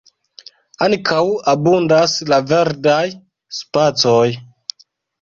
[0.85, 1.19] Ankaŭ
[1.53, 3.05] abundas la verdaj
[3.63, 4.29] spacoj.